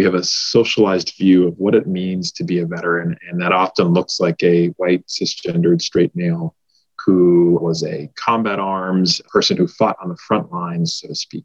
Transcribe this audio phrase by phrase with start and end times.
[0.00, 3.52] we have a socialized view of what it means to be a veteran, and that
[3.52, 6.56] often looks like a white, cisgendered, straight male
[7.04, 11.44] who was a combat arms person who fought on the front lines, so to speak.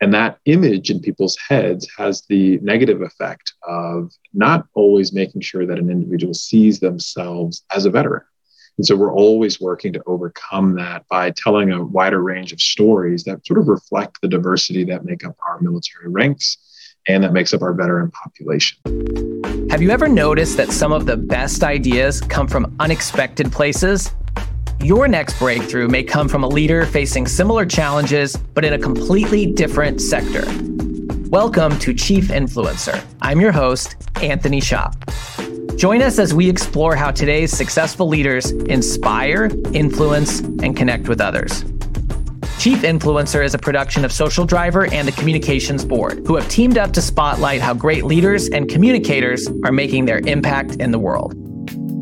[0.00, 5.64] And that image in people's heads has the negative effect of not always making sure
[5.64, 8.24] that an individual sees themselves as a veteran.
[8.76, 13.22] And so we're always working to overcome that by telling a wider range of stories
[13.22, 16.58] that sort of reflect the diversity that make up our military ranks
[17.06, 18.78] and that makes up our veteran population.
[19.70, 24.12] Have you ever noticed that some of the best ideas come from unexpected places?
[24.80, 29.46] Your next breakthrough may come from a leader facing similar challenges, but in a completely
[29.46, 30.44] different sector.
[31.30, 33.04] Welcome to Chief Influencer.
[33.20, 34.94] I'm your host, Anthony Shop.
[35.76, 41.64] Join us as we explore how today's successful leaders inspire, influence, and connect with others.
[42.58, 46.76] Chief Influencer is a production of Social Driver and the Communications Board, who have teamed
[46.76, 51.34] up to spotlight how great leaders and communicators are making their impact in the world.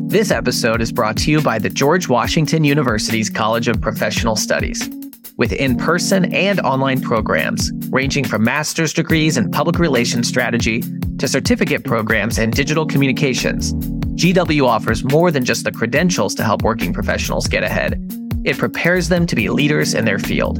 [0.09, 4.89] This episode is brought to you by the George Washington University's College of Professional Studies.
[5.37, 10.81] With in person and online programs ranging from master's degrees in public relations strategy
[11.19, 13.73] to certificate programs in digital communications,
[14.15, 18.01] GW offers more than just the credentials to help working professionals get ahead.
[18.47, 20.57] It prepares them to be leaders in their field.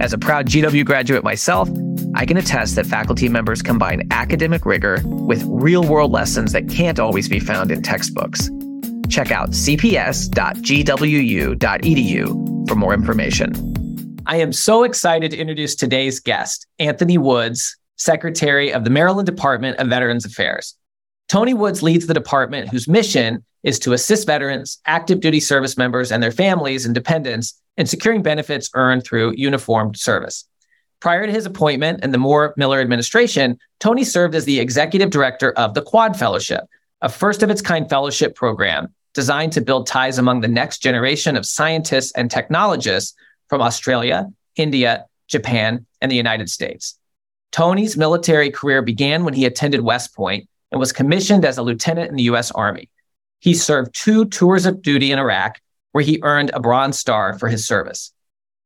[0.00, 1.68] As a proud GW graduate myself,
[2.14, 6.98] I can attest that faculty members combine academic rigor with real world lessons that can't
[6.98, 8.48] always be found in textbooks.
[9.10, 10.30] Check out cps.gwu.edu
[12.68, 13.52] for more information.
[14.24, 19.76] I am so excited to introduce today's guest, Anthony Woods, Secretary of the Maryland Department
[19.76, 20.74] of Veterans Affairs.
[21.30, 26.10] Tony Woods leads the department whose mission is to assist veterans, active duty service members,
[26.10, 30.44] and their families and dependents in securing benefits earned through uniformed service.
[30.98, 35.52] Prior to his appointment in the Moore Miller administration, Tony served as the executive director
[35.52, 36.64] of the Quad Fellowship,
[37.00, 41.36] a first of its kind fellowship program designed to build ties among the next generation
[41.36, 43.14] of scientists and technologists
[43.48, 46.98] from Australia, India, Japan, and the United States.
[47.52, 52.10] Tony's military career began when he attended West Point and was commissioned as a lieutenant
[52.10, 52.50] in the U.S.
[52.50, 52.88] Army.
[53.40, 55.60] He served two tours of duty in Iraq,
[55.92, 58.12] where he earned a Bronze Star for his service.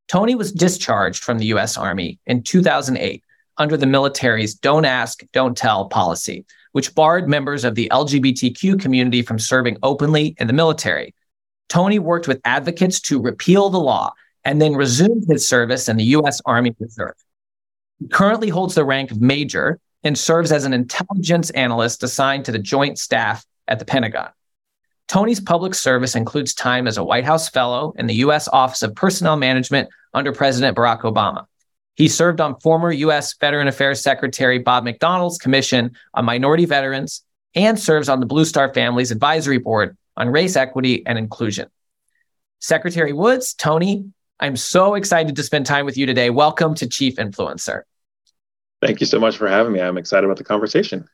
[0.09, 1.77] Tony was discharged from the U.S.
[1.77, 3.23] Army in 2008
[3.57, 9.23] under the military's Don't Ask, Don't Tell policy, which barred members of the LGBTQ community
[9.23, 11.15] from serving openly in the military.
[11.69, 14.13] Tony worked with advocates to repeal the law
[14.45, 16.41] and then resumed his service in the U.S.
[16.45, 17.15] Army Reserve.
[18.01, 22.53] He currently holds the rank of major and serves as an intelligence analyst assigned to
[22.53, 24.29] the Joint Staff at the Pentagon.
[25.09, 28.49] Tony's public service includes time as a White House Fellow in the U.S.
[28.49, 31.47] Office of Personnel Management under President Barack Obama.
[31.95, 33.35] He served on former U.S.
[33.35, 37.23] Veteran Affairs Secretary Bob McDonald's Commission on Minority Veterans
[37.55, 41.69] and serves on the Blue Star Families Advisory Board on Race, Equity, and Inclusion.
[42.61, 44.07] Secretary Woods, Tony,
[44.41, 46.31] I'm so excited to spend time with you today.
[46.31, 47.83] Welcome to Chief Influencer.
[48.85, 49.81] Thank you so much for having me.
[49.81, 51.09] I'm excited about the conversation.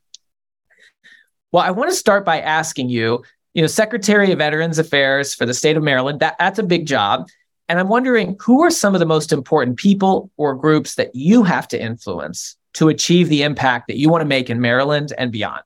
[1.53, 3.23] Well, I want to start by asking you,
[3.55, 6.87] you know, Secretary of Veterans Affairs for the state of Maryland, that, that's a big
[6.87, 7.29] job.
[7.69, 11.45] And I'm wondering who are some of the most important people or groups that you
[11.45, 15.31] have to influence to achieve the impact that you want to make in Maryland and
[15.31, 15.63] beyond?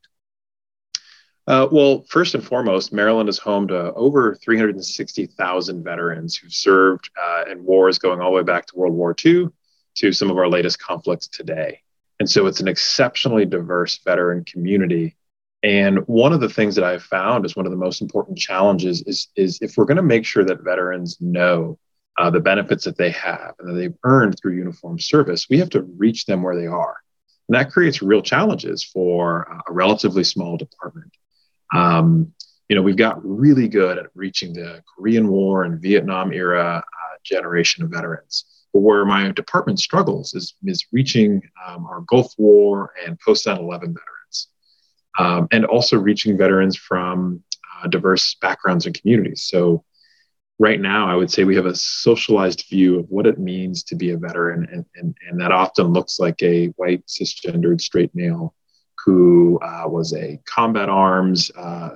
[1.47, 7.45] Uh, well, first and foremost, Maryland is home to over 360,000 veterans who've served uh,
[7.51, 9.49] in wars going all the way back to World War II
[9.97, 11.81] to some of our latest conflicts today.
[12.21, 15.17] And so it's an exceptionally diverse veteran community.
[15.63, 19.03] And one of the things that I've found is one of the most important challenges
[19.03, 21.79] is, is if we're going to make sure that veterans know
[22.19, 25.71] uh, the benefits that they have and that they've earned through uniform service, we have
[25.71, 26.97] to reach them where they are.
[27.49, 31.13] And that creates real challenges for a relatively small department.
[31.75, 32.33] Um,
[32.69, 37.17] you know, we've got really good at reaching the Korean War and Vietnam era uh,
[37.23, 38.45] generation of veterans.
[38.77, 43.95] Where my department struggles is, is reaching um, our Gulf War and post 9 11
[43.95, 44.49] veterans,
[45.19, 47.43] um, and also reaching veterans from
[47.83, 49.45] uh, diverse backgrounds and communities.
[49.45, 49.85] So,
[50.59, 53.95] right now, I would say we have a socialized view of what it means to
[53.95, 58.55] be a veteran, and, and, and that often looks like a white, cisgendered, straight male
[59.05, 61.91] who uh, was a combat arms uh,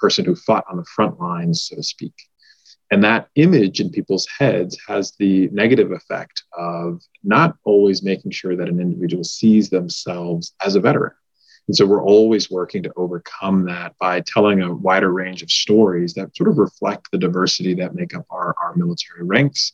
[0.00, 2.14] person who fought on the front lines, so to speak.
[2.90, 8.56] And that image in people's heads has the negative effect of not always making sure
[8.56, 11.12] that an individual sees themselves as a veteran.
[11.68, 16.14] And so we're always working to overcome that by telling a wider range of stories
[16.14, 19.72] that sort of reflect the diversity that make up our, our military ranks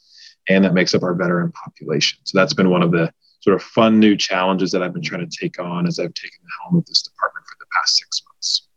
[0.48, 2.18] and that makes up our veteran population.
[2.24, 3.10] So that's been one of the
[3.40, 6.38] sort of fun new challenges that I've been trying to take on as I've taken
[6.42, 8.68] the helm of this department for the past six months.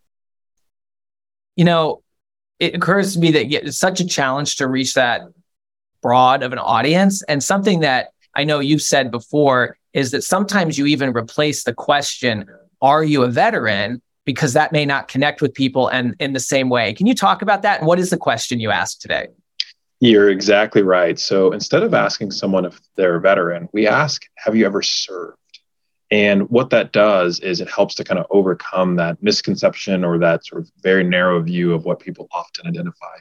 [1.57, 2.03] You know,
[2.59, 5.21] it occurs to me that it's such a challenge to reach that
[6.01, 7.23] broad of an audience.
[7.23, 11.73] And something that I know you've said before is that sometimes you even replace the
[11.73, 12.45] question,
[12.81, 14.01] Are you a veteran?
[14.25, 16.93] because that may not connect with people and in the same way.
[16.93, 17.79] Can you talk about that?
[17.79, 19.27] And what is the question you asked today?
[20.01, 21.17] You're exactly right.
[21.17, 25.35] So instead of asking someone if they're a veteran, we ask, Have you ever served?
[26.11, 30.45] And what that does is it helps to kind of overcome that misconception or that
[30.45, 33.17] sort of very narrow view of what people often identify.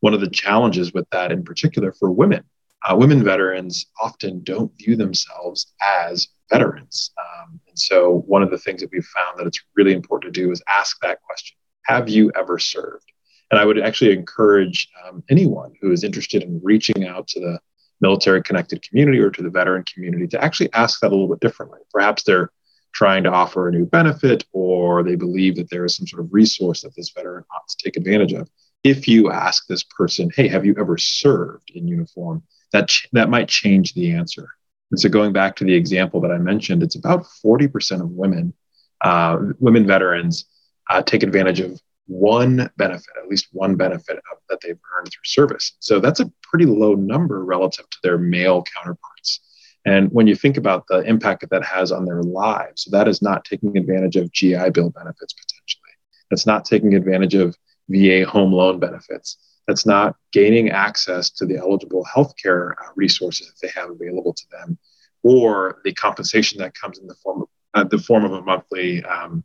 [0.00, 2.44] One of the challenges with that, in particular for women,
[2.82, 7.10] uh, women veterans often don't view themselves as veterans.
[7.18, 10.40] Um, and so, one of the things that we've found that it's really important to
[10.40, 13.12] do is ask that question Have you ever served?
[13.50, 17.60] And I would actually encourage um, anyone who is interested in reaching out to the
[18.00, 21.40] military connected community or to the veteran community to actually ask that a little bit
[21.40, 21.80] differently.
[21.92, 22.50] Perhaps they're
[22.92, 26.32] trying to offer a new benefit or they believe that there is some sort of
[26.32, 28.48] resource that this veteran ought to take advantage of.
[28.82, 32.42] If you ask this person, hey, have you ever served in uniform?
[32.72, 34.48] That, ch- that might change the answer.
[34.90, 38.54] And so going back to the example that I mentioned, it's about 40% of women,
[39.02, 40.46] uh, women veterans,
[40.88, 41.80] uh, take advantage of
[42.10, 45.76] one benefit, at least one benefit of, that they've earned through service.
[45.78, 49.40] So that's a pretty low number relative to their male counterparts.
[49.86, 53.22] And when you think about the impact that that has on their lives, that is
[53.22, 55.92] not taking advantage of GI Bill benefits potentially.
[56.30, 57.56] That's not taking advantage of
[57.88, 59.38] VA home loan benefits.
[59.66, 64.44] That's not gaining access to the eligible healthcare uh, resources that they have available to
[64.50, 64.78] them,
[65.22, 69.04] or the compensation that comes in the form of uh, the form of a monthly
[69.04, 69.44] um,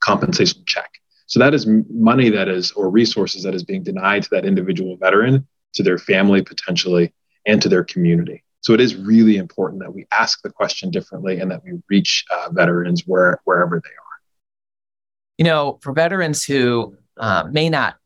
[0.00, 0.90] compensation check.
[1.28, 4.96] So that is money that is, or resources that is being denied to that individual
[4.96, 7.12] veteran, to their family potentially,
[7.46, 8.42] and to their community.
[8.60, 12.24] So it is really important that we ask the question differently and that we reach
[12.30, 14.18] uh, veterans where, wherever they are.
[15.36, 17.96] You know, for veterans who uh, may not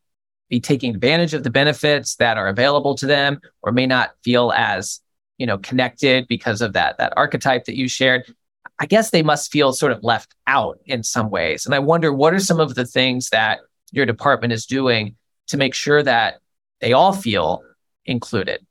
[0.50, 4.52] be taking advantage of the benefits that are available to them or may not feel
[4.54, 5.00] as
[5.38, 8.32] you know connected because of that that archetype that you shared
[8.82, 11.66] I guess they must feel sort of left out in some ways.
[11.66, 13.60] And I wonder what are some of the things that
[13.92, 15.14] your department is doing
[15.46, 16.40] to make sure that
[16.80, 17.62] they all feel
[18.06, 18.66] included?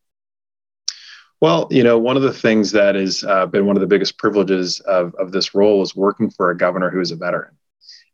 [1.40, 4.18] Well, you know, one of the things that has uh, been one of the biggest
[4.18, 7.56] privileges of, of this role is working for a governor who is a veteran.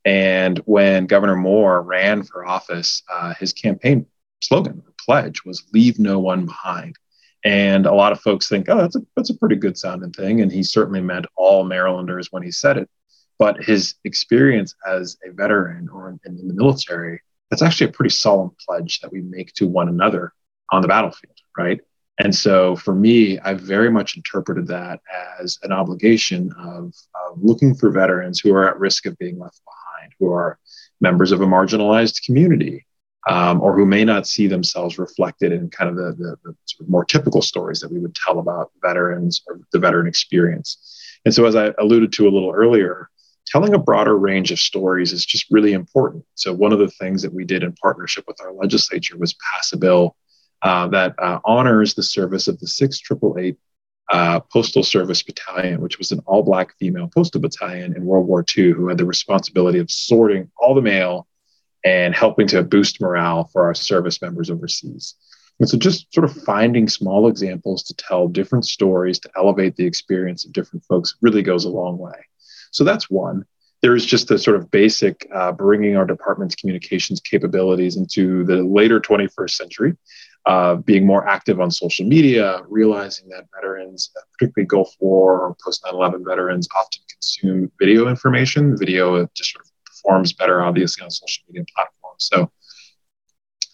[0.06, 4.06] And when Governor Moore ran for office, uh, his campaign
[4.42, 6.96] slogan, pledge, was "Leave no one behind."
[7.44, 10.42] And a lot of folks think, oh, that's a, that's a pretty good sounding thing.
[10.42, 12.90] And he certainly meant all Marylanders when he said it.
[13.40, 18.52] But his experience as a veteran or in, the military, that's actually a pretty solemn
[18.66, 20.34] pledge that we make to one another
[20.72, 21.80] on the battlefield, right?
[22.20, 25.02] And so for me, I very much interpreted that
[25.40, 29.62] as an obligation of, of, looking for veterans who are at risk of being left
[29.64, 30.58] behind, who are
[31.00, 32.87] members of a marginalized community,
[33.28, 36.82] um, or who may not see themselves reflected in kind of the, the, the sort
[36.82, 40.78] of more typical stories that we would tell about veterans or the veteran experience.
[41.26, 43.10] And so, as I alluded to a little earlier,
[43.46, 46.26] telling a broader range of stories is just really important.
[46.36, 49.74] So, one of the things that we did in partnership with our legislature was pass
[49.74, 50.16] a bill
[50.62, 53.58] uh, that uh, honors the service of the 6888
[54.10, 58.46] uh, Postal Service Battalion, which was an all Black female postal battalion in World War
[58.58, 61.28] II, who had the responsibility of sorting all the mail
[61.88, 65.16] and helping to boost morale for our service members overseas.
[65.60, 69.86] And so, just sort of finding small examples to tell different stories to elevate the
[69.86, 72.20] experience of different folks really goes a long way.
[72.72, 73.46] So, that's one.
[73.82, 78.64] There is just the sort of basic uh, bringing our department's communications capabilities into the
[78.64, 79.96] later 21st century,
[80.46, 85.56] uh, being more active on social media, realizing that veterans, uh, particularly Gulf War or
[85.64, 88.76] post 9 11 veterans, often consume video information.
[88.78, 89.72] Video just sort of
[90.08, 92.30] performs better, obviously, on social media platforms.
[92.32, 92.52] So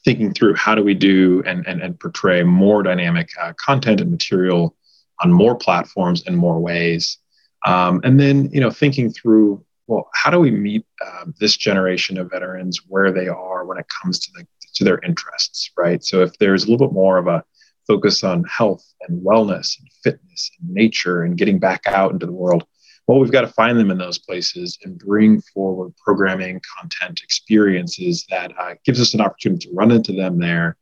[0.03, 4.11] thinking through how do we do and, and, and portray more dynamic uh, content and
[4.11, 4.75] material
[5.21, 7.19] on more platforms in more ways.
[7.65, 12.17] Um, and then, you know, thinking through, well, how do we meet uh, this generation
[12.17, 16.03] of veterans where they are when it comes to the to their interests, right?
[16.03, 17.43] So if there's a little bit more of a
[17.85, 22.31] focus on health and wellness and fitness and nature and getting back out into the
[22.33, 22.65] world,
[23.07, 28.25] well, we've got to find them in those places and bring forward programming, content, experiences
[28.29, 30.77] that uh, gives us an opportunity to run into them there,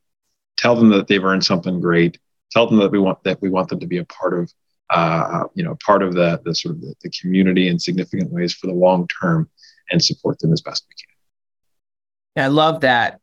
[0.58, 2.20] tell them that they've earned something great,
[2.52, 4.52] tell them that we want that we want them to be a part of,
[4.92, 8.54] uh, you know, part of the the sort of the, the community in significant ways
[8.54, 9.50] for the long term,
[9.90, 12.46] and support them as best we can.
[12.46, 13.20] I love that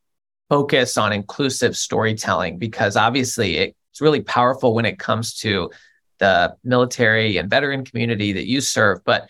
[0.49, 5.71] focus on inclusive storytelling because obviously it's really powerful when it comes to
[6.19, 9.05] the military and veteran community that you serve.
[9.05, 9.29] But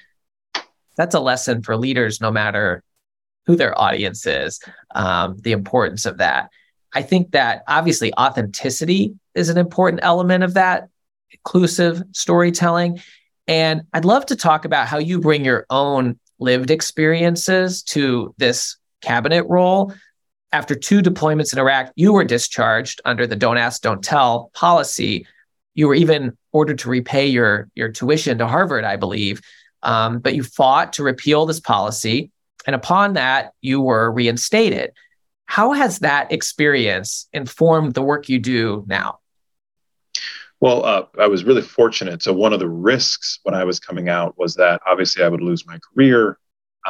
[0.96, 2.82] that's a lesson for leaders, no matter
[3.46, 4.60] who their audience is,
[4.94, 6.50] um, the importance of that.
[6.94, 10.88] I think that obviously authenticity is an important element of that
[11.30, 13.00] inclusive storytelling.
[13.46, 18.76] And I'd love to talk about how you bring your own lived experiences to this
[19.02, 19.92] cabinet role.
[20.52, 25.26] After two deployments in Iraq, you were discharged under the don't ask, don't tell policy.
[25.74, 29.40] You were even ordered to repay your, your tuition to Harvard, I believe.
[29.82, 32.30] Um, but you fought to repeal this policy.
[32.66, 34.92] And upon that, you were reinstated.
[35.46, 39.20] How has that experience informed the work you do now?
[40.60, 42.22] Well, uh, I was really fortunate.
[42.22, 45.40] So, one of the risks when I was coming out was that obviously I would
[45.40, 46.38] lose my career.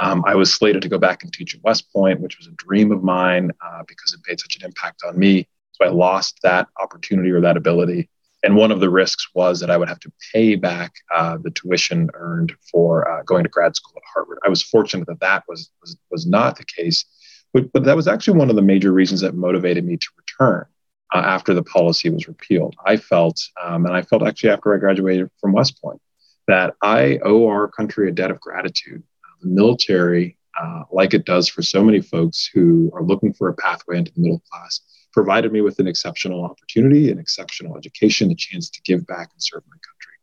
[0.01, 2.53] Um, I was slated to go back and teach at West Point, which was a
[2.53, 5.47] dream of mine uh, because it made such an impact on me.
[5.73, 8.09] So, I lost that opportunity or that ability.
[8.43, 11.51] And one of the risks was that I would have to pay back uh, the
[11.51, 14.39] tuition earned for uh, going to grad school at Harvard.
[14.45, 17.05] I was fortunate that that was, was, was not the case.
[17.53, 20.67] But, but that was actually one of the major reasons that motivated me to return
[21.15, 22.77] uh, after the policy was repealed.
[22.85, 26.01] I felt, um, and I felt actually after I graduated from West Point,
[26.47, 29.03] that I owe our country a debt of gratitude.
[29.43, 33.55] The military, uh, like it does for so many folks who are looking for a
[33.55, 34.81] pathway into the middle class,
[35.13, 39.43] provided me with an exceptional opportunity, an exceptional education, a chance to give back and
[39.43, 40.15] serve my country.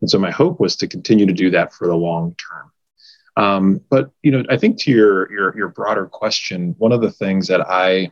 [0.00, 2.72] And so my hope was to continue to do that for the long term.
[3.36, 7.12] Um, but you know, I think to your, your your broader question, one of the
[7.12, 8.10] things that I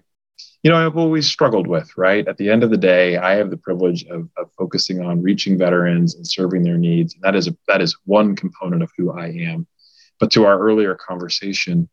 [0.63, 2.27] you know, I've always struggled with, right?
[2.27, 5.57] At the end of the day, I have the privilege of, of focusing on reaching
[5.57, 7.15] veterans and serving their needs.
[7.15, 9.67] And that is a, that is one component of who I am.
[10.19, 11.89] But to our earlier conversation,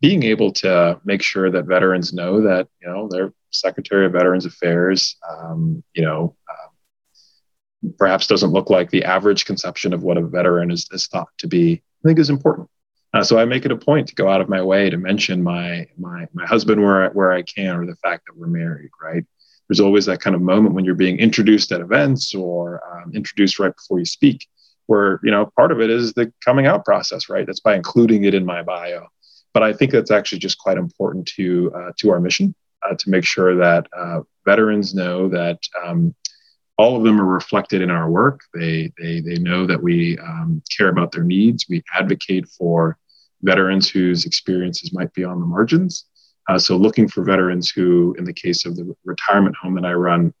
[0.00, 4.46] being able to make sure that veterans know that, you know, their Secretary of Veterans
[4.46, 10.22] Affairs, um, you know, uh, perhaps doesn't look like the average conception of what a
[10.22, 12.68] veteran is, is thought to be, I think is important.
[13.14, 15.42] Uh, so I make it a point to go out of my way to mention
[15.42, 18.90] my my my husband where I, where I can, or the fact that we're married.
[19.02, 19.24] Right?
[19.68, 23.58] There's always that kind of moment when you're being introduced at events or um, introduced
[23.58, 24.46] right before you speak,
[24.86, 27.30] where you know part of it is the coming out process.
[27.30, 27.46] Right?
[27.46, 29.08] That's by including it in my bio.
[29.54, 32.54] But I think that's actually just quite important to uh, to our mission
[32.88, 35.58] uh, to make sure that uh, veterans know that.
[35.84, 36.14] Um,
[36.80, 38.42] all of them are reflected in our work.
[38.54, 41.66] They they they know that we um, care about their needs.
[41.68, 42.96] We advocate for
[43.42, 46.04] veterans whose experiences might be on the margins.
[46.48, 49.92] Uh, so looking for veterans who, in the case of the retirement home that I
[49.92, 50.32] run,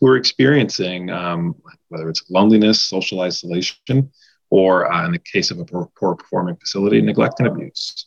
[0.00, 1.54] who are experiencing um,
[1.88, 4.10] whether it's loneliness, social isolation,
[4.50, 8.06] or uh, in the case of a poor, poor performing facility, neglect and abuse.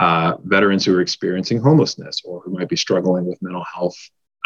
[0.00, 3.96] Uh, veterans who are experiencing homelessness or who might be struggling with mental health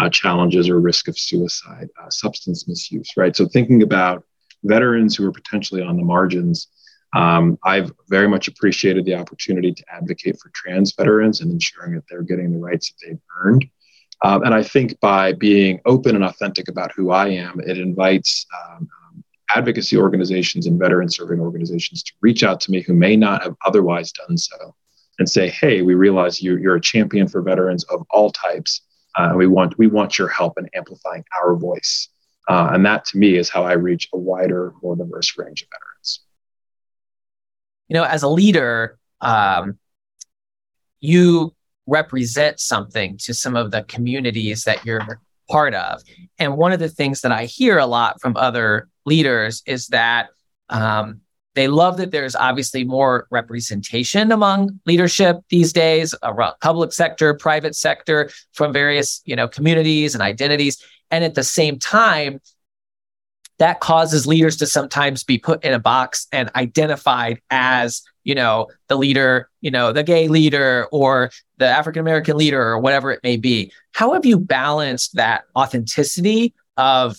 [0.00, 3.36] uh, challenges or risk of suicide, uh, substance misuse, right?
[3.36, 4.24] So thinking about
[4.64, 6.66] veterans who are potentially on the margins,
[7.14, 12.02] um, I've very much appreciated the opportunity to advocate for trans veterans and ensuring that
[12.10, 13.64] they're getting the rights that they've earned.
[14.24, 18.44] Um, and I think by being open and authentic about who I am, it invites
[18.66, 23.14] um, um advocacy organizations and veteran serving organizations to reach out to me who may
[23.14, 24.74] not have otherwise done so
[25.18, 28.80] and say, hey, we realize you're, you're a champion for veterans of all types
[29.16, 32.08] uh, we want we want your help in amplifying our voice,
[32.48, 35.68] uh, and that to me is how I reach a wider, more diverse range of
[35.68, 36.20] veterans.
[37.88, 39.78] You know, as a leader, um,
[41.00, 41.54] you
[41.86, 46.02] represent something to some of the communities that you're part of,
[46.38, 50.30] and one of the things that I hear a lot from other leaders is that
[50.70, 51.20] um,
[51.54, 57.34] they love that there's obviously more representation among leadership these days, uh, around public sector,
[57.34, 60.82] private sector, from various you know communities and identities.
[61.10, 62.40] And at the same time,
[63.58, 68.68] that causes leaders to sometimes be put in a box and identified as you know
[68.88, 73.20] the leader you know the gay leader or the african american leader or whatever it
[73.22, 77.16] may be how have you balanced that authenticity of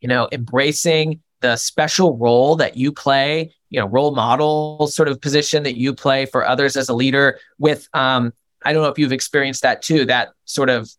[0.00, 5.20] you know embracing the special role that you play, you know, role model sort of
[5.20, 8.32] position that you play for others as a leader with um
[8.64, 10.90] I don't know if you've experienced that too, that sort of,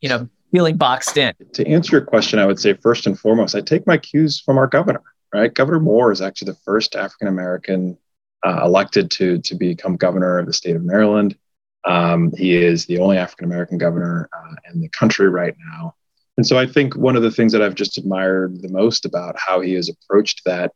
[0.00, 1.34] you know, feeling boxed in.
[1.54, 4.58] To answer your question, I would say first and foremost, I take my cues from
[4.58, 5.52] our governor, right?
[5.52, 7.98] Governor Moore is actually the first African American
[8.44, 11.36] uh, elected to to become governor of the state of Maryland.
[11.84, 15.94] Um, he is the only African American governor uh, in the country right now.
[16.36, 19.36] And so I think one of the things that I've just admired the most about
[19.38, 20.72] how he has approached that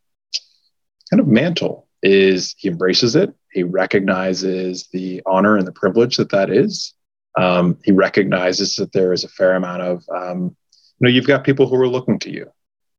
[1.10, 3.32] kind of mantle is he embraces it.
[3.52, 6.92] He recognizes the honor and the privilege that that is.
[7.38, 10.56] Um, he recognizes that there is a fair amount of, um,
[10.98, 12.50] you know, you've got people who are looking to you.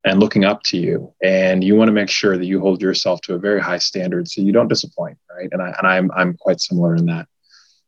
[0.05, 3.19] and looking up to you and you want to make sure that you hold yourself
[3.21, 6.37] to a very high standard so you don't disappoint right and, I, and I'm, I'm
[6.37, 7.27] quite similar in that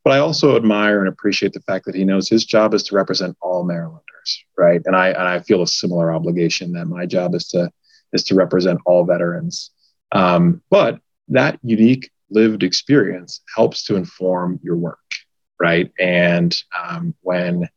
[0.04, 2.96] but i also admire and appreciate the fact that he knows his job is to
[2.96, 7.36] represent all marylanders right and i and i feel a similar obligation that my job
[7.36, 7.70] is to
[8.14, 9.72] is to represent all veterans
[10.12, 15.00] um, but that unique lived experience helps to inform your work
[15.60, 17.68] right and um, when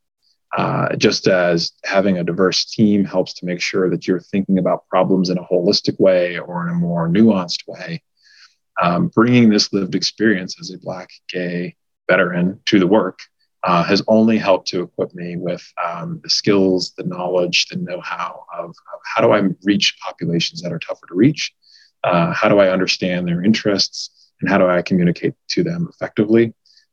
[0.56, 4.86] uh, just as having a diverse team helps to make sure that you're thinking about
[4.88, 8.02] problems in a holistic way or in a more nuanced way.
[8.80, 11.76] Um, bringing this lived experience as a Black gay
[12.08, 13.20] veteran to the work
[13.64, 18.00] uh, has only helped to equip me with um, the skills, the knowledge, the know
[18.00, 21.52] how of, of, how do I reach populations that are tougher to reach?
[22.02, 24.10] Uh, how do I understand their interests?
[24.40, 26.52] And how do I communicate to them effectively?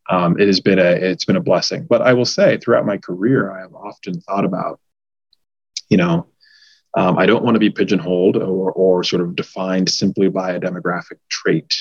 [0.10, 1.86] um, it has been a it's been a blessing.
[1.88, 4.80] But I will say, throughout my career, I have often thought about,
[5.89, 6.28] you know,
[6.98, 10.60] um, I don't want to be pigeonholed or or sort of defined simply by a
[10.60, 11.75] demographic trait,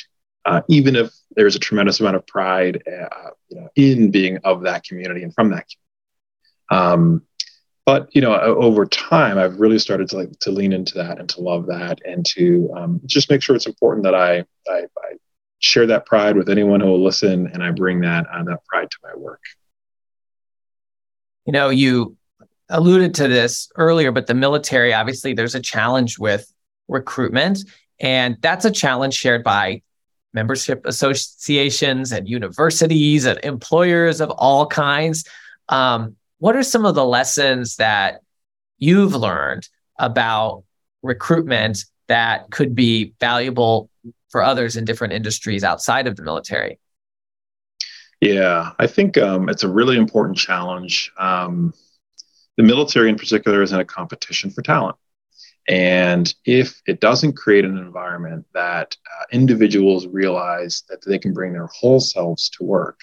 [0.45, 4.63] uh, even if there's a tremendous amount of pride, uh, you know, in being of
[4.63, 5.67] that community and from that.
[5.69, 5.79] Community.
[6.71, 7.23] Um,
[7.89, 11.27] but you know, over time, I've really started to like to lean into that and
[11.31, 15.15] to love that and to um, just make sure it's important that I, I, I
[15.61, 18.91] share that pride with anyone who will listen, and I bring that uh, that pride
[18.91, 19.41] to my work.
[21.47, 22.19] You know, you
[22.69, 26.53] alluded to this earlier, but the military obviously there's a challenge with
[26.89, 27.61] recruitment,
[27.99, 29.81] and that's a challenge shared by
[30.35, 35.25] membership associations and universities and employers of all kinds.
[35.69, 38.21] Um, what are some of the lessons that
[38.79, 39.69] you've learned
[39.99, 40.65] about
[41.03, 43.91] recruitment that could be valuable
[44.29, 46.79] for others in different industries outside of the military?
[48.21, 51.13] Yeah, I think um, it's a really important challenge.
[51.19, 51.73] Um,
[52.57, 54.97] the military, in particular, is in a competition for talent.
[55.69, 61.53] And if it doesn't create an environment that uh, individuals realize that they can bring
[61.53, 62.99] their whole selves to work,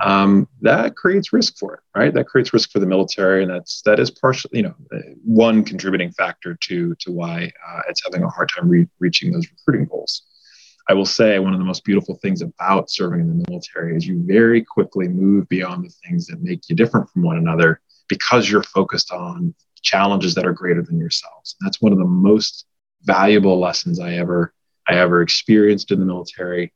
[0.00, 2.12] um, that creates risk for it, right?
[2.12, 4.74] That creates risk for the military, and that's that is partially, you know,
[5.22, 9.46] one contributing factor to to why uh, it's having a hard time re- reaching those
[9.50, 10.22] recruiting goals.
[10.88, 14.06] I will say one of the most beautiful things about serving in the military is
[14.06, 18.50] you very quickly move beyond the things that make you different from one another because
[18.50, 21.56] you're focused on challenges that are greater than yourselves.
[21.60, 22.66] And that's one of the most
[23.02, 24.52] valuable lessons I ever
[24.88, 26.72] I ever experienced in the military,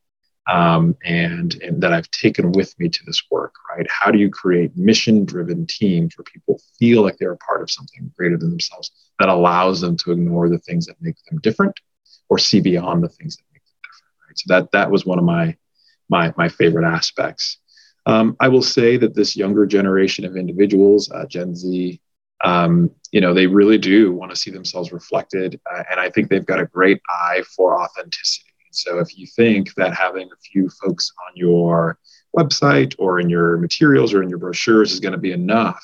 [0.48, 3.54] um, and, and that I've taken with me to this work.
[3.70, 3.86] Right?
[3.90, 8.12] How do you create mission-driven teams where people feel like they're a part of something
[8.16, 11.78] greater than themselves that allows them to ignore the things that make them different,
[12.28, 14.14] or see beyond the things that make them different?
[14.28, 14.38] Right?
[14.38, 15.56] so that that was one of my
[16.08, 17.58] my my favorite aspects.
[18.06, 22.00] Um, I will say that this younger generation of individuals, uh, Gen Z,
[22.44, 26.28] um, you know, they really do want to see themselves reflected, uh, and I think
[26.28, 28.50] they've got a great eye for authenticity.
[28.72, 31.98] So if you think that having a few folks on your
[32.36, 35.82] website or in your materials or in your brochures is going to be enough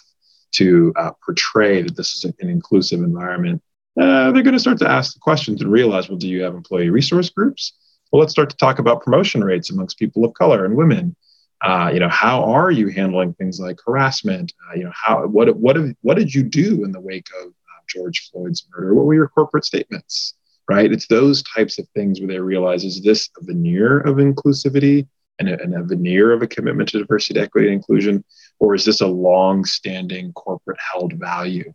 [0.53, 3.63] to uh, portray that this is an inclusive environment,
[3.99, 6.55] uh, they're going to start to ask the questions and realize, well, do you have
[6.55, 7.73] employee resource groups?
[8.13, 11.17] well, let's start to talk about promotion rates amongst people of color and women.
[11.63, 14.53] Uh, you know, how are you handling things like harassment?
[14.69, 17.81] Uh, you know, how what what what did you do in the wake of uh,
[17.89, 18.95] George Floyd's murder?
[18.95, 20.35] What were your corporate statements?
[20.69, 20.93] Right?
[20.93, 25.07] It's those types of things where they realize is this a veneer of inclusivity
[25.39, 28.25] and a, and a veneer of a commitment to diversity, equity, and inclusion,
[28.59, 31.73] or is this a long-standing corporate held value?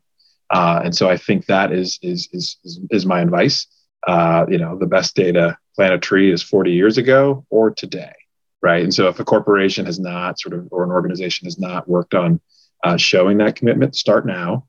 [0.50, 3.67] Uh, and so I think that is is is is, is my advice.
[4.06, 8.13] Uh, you know, the best data plant a tree is 40 years ago or today,
[8.62, 8.84] right?
[8.84, 12.13] And so if a corporation has not sort of, or an organization has not worked
[12.13, 12.39] on
[12.84, 14.67] uh, showing that commitment, start now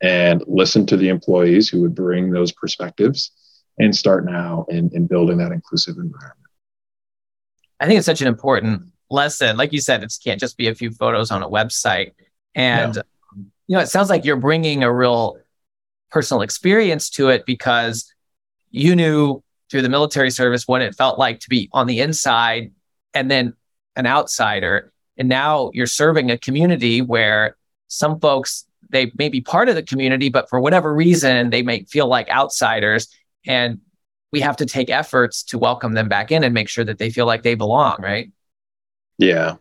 [0.00, 3.32] and listen to the employees who would bring those perspectives
[3.78, 6.34] and start now in, in building that inclusive environment.
[7.80, 9.56] I think it's such an important lesson.
[9.56, 12.12] Like you said, it can't just be a few photos on a website.
[12.54, 13.02] And, no.
[13.66, 15.38] you know, it sounds like you're bringing a real
[16.10, 18.12] personal experience to it because
[18.70, 22.72] you knew through the military service what it felt like to be on the inside
[23.14, 23.54] and then
[23.96, 24.92] an outsider.
[25.16, 27.56] And now you're serving a community where
[27.88, 31.84] some folks, they may be part of the community, but for whatever reason, they may
[31.84, 33.08] feel like outsiders.
[33.46, 33.80] And
[34.32, 37.10] we have to take efforts to welcome them back in and make sure that they
[37.10, 38.30] feel like they belong, right?
[39.18, 39.56] Yeah.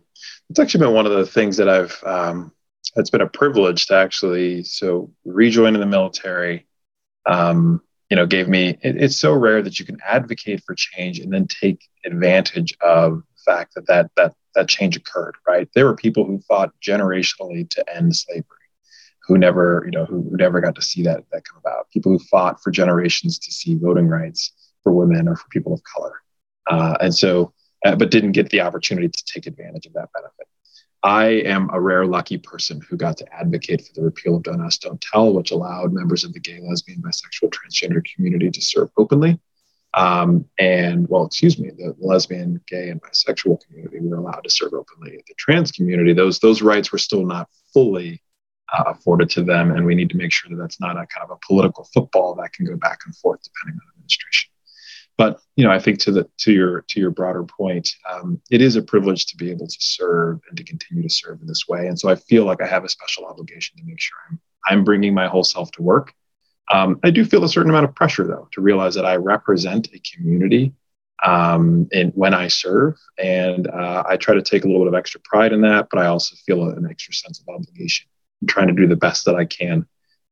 [0.50, 2.52] It's actually been one of the things that I've, um,
[2.96, 6.68] it's been a privilege to actually, so rejoin in the military.
[7.26, 11.20] Um, you know gave me it, it's so rare that you can advocate for change
[11.20, 15.96] and then take advantage of fact that that that that change occurred right there were
[15.96, 18.58] people who fought generationally to end slavery
[19.28, 21.90] who never, you know, who, who never got to see that that come about.
[21.92, 25.82] People who fought for generations to see voting rights for women or for people of
[25.84, 26.14] color,
[26.68, 27.54] uh, and so,
[27.86, 30.48] uh, but didn't get the opportunity to take advantage of that benefit.
[31.04, 34.64] I am a rare lucky person who got to advocate for the repeal of Don't
[34.64, 38.90] Ask, Don't Tell, which allowed members of the gay, lesbian, bisexual, transgender community to serve
[38.98, 39.40] openly.
[39.98, 44.74] Um, and, well, excuse me, the lesbian, gay, and bisexual community were allowed to serve
[44.74, 45.24] openly.
[45.28, 48.22] The trans community, those, those rights were still not fully
[48.72, 49.72] uh, afforded to them.
[49.72, 52.36] And we need to make sure that that's not a kind of a political football
[52.36, 54.52] that can go back and forth depending on administration.
[55.18, 58.62] But you know, I think to the to your to your broader point, um, it
[58.62, 61.68] is a privilege to be able to serve and to continue to serve in this
[61.68, 61.88] way.
[61.88, 64.84] And so I feel like I have a special obligation to make sure I'm I'm
[64.84, 66.14] bringing my whole self to work.
[66.70, 69.90] Um, I do feel a certain amount of pressure though to realize that I represent
[69.94, 70.74] a community
[71.24, 74.96] um, in, when I serve, and uh, I try to take a little bit of
[74.96, 75.88] extra pride in that.
[75.90, 78.08] But I also feel an extra sense of obligation.
[78.42, 79.86] I'm trying to do the best that I can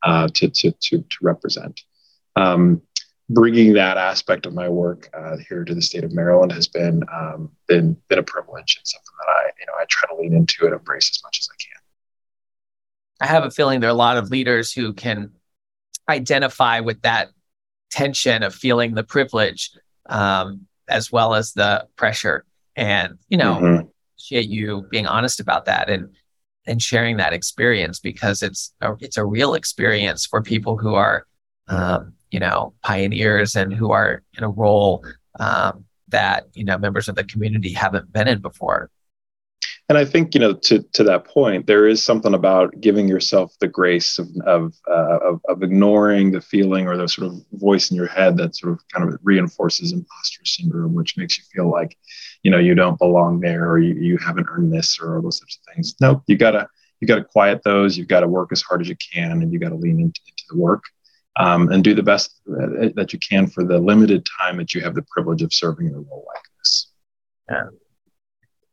[0.04, 1.82] uh, to, to to to represent.
[2.36, 2.82] Um,
[3.30, 7.04] bringing that aspect of my work uh, here to the state of Maryland has been
[7.12, 10.34] um, been been a privilege and something that I you know I try to lean
[10.34, 11.82] into and embrace as much as I can.
[13.22, 15.32] I have a feeling there are a lot of leaders who can
[16.10, 17.30] identify with that
[17.92, 19.72] tension of feeling the privilege
[20.08, 23.88] um, as well as the pressure, and you know, mm-hmm.
[24.14, 26.10] appreciate you being honest about that and
[26.68, 31.28] and sharing that experience because it's a, it's a real experience for people who are
[31.68, 35.06] um, you know, pioneers and who are in a role
[35.40, 38.90] um, that, you know, members of the community haven't been in before.
[39.88, 43.54] And I think, you know, to, to that point, there is something about giving yourself
[43.60, 47.92] the grace of, of, uh, of, of, ignoring the feeling or the sort of voice
[47.92, 51.70] in your head that sort of kind of reinforces imposter syndrome, which makes you feel
[51.70, 51.96] like,
[52.42, 55.40] you know, you don't belong there or you, you haven't earned this or all those
[55.40, 55.96] types of things.
[56.02, 56.68] No, you gotta,
[57.00, 57.96] you gotta quiet those.
[57.96, 60.20] You've got to work as hard as you can and you got to lean into,
[60.28, 60.84] into the work
[61.38, 64.96] um, and do the best that you can for the limited time that you have
[64.96, 66.92] the privilege of serving in a role like this.
[67.52, 67.66] Yeah.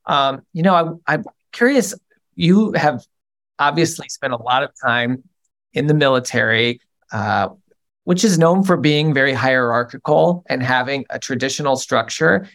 [0.07, 1.95] Um, you know, I, I'm curious.
[2.35, 3.05] You have
[3.59, 5.23] obviously spent a lot of time
[5.73, 6.81] in the military,
[7.13, 7.49] uh,
[8.05, 12.49] which is known for being very hierarchical and having a traditional structure.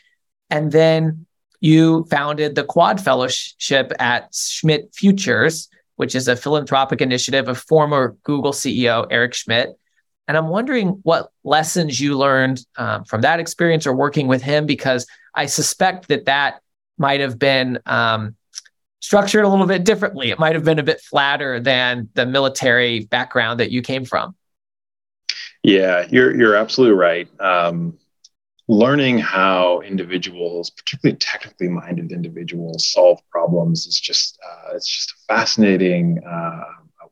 [0.50, 1.26] And then
[1.60, 8.16] you founded the Quad Fellowship at Schmidt Futures, which is a philanthropic initiative of former
[8.24, 9.78] Google CEO Eric Schmidt.
[10.28, 14.66] And I'm wondering what lessons you learned um, from that experience or working with him,
[14.66, 16.62] because I suspect that that
[16.98, 18.36] might have been um,
[19.00, 20.32] structured a little bit differently.
[20.32, 24.36] It might have been a bit flatter than the military background that you came from.
[25.64, 27.28] Yeah, you're you're absolutely right.
[27.42, 27.98] Um,
[28.68, 35.34] learning how individuals, particularly technically minded individuals, solve problems is just uh, it's just a
[35.34, 36.64] fascinating uh,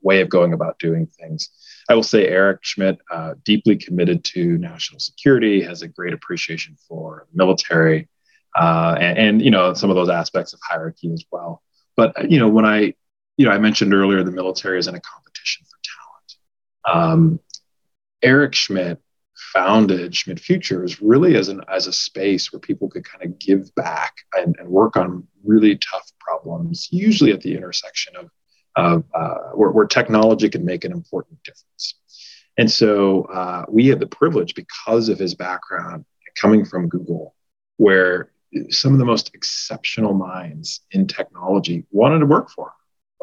[0.01, 1.49] way of going about doing things.
[1.89, 6.77] I will say Eric Schmidt, uh, deeply committed to national security, has a great appreciation
[6.87, 8.07] for military,
[8.55, 11.61] uh, and, and, you know some of those aspects of hierarchy as well.
[11.95, 12.93] But you know when I,
[13.37, 15.77] you know, I mentioned earlier the military is in a competition for
[16.85, 17.11] talent.
[17.13, 17.39] Um,
[18.21, 19.01] Eric Schmidt
[19.53, 23.73] founded Schmidt Futures really as an as a space where people could kind of give
[23.75, 28.29] back and, and work on really tough problems, usually at the intersection of
[28.75, 28.99] uh,
[29.53, 31.95] where, where, technology can make an important difference.
[32.57, 36.05] And so uh, we had the privilege because of his background
[36.39, 37.35] coming from Google,
[37.77, 38.31] where
[38.69, 42.73] some of the most exceptional minds in technology wanted to work for